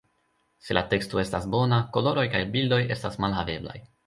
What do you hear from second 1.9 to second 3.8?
koloroj kaj bildoj estas malhaveblaj.